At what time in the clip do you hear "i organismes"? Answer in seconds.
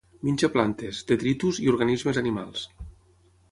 1.67-2.21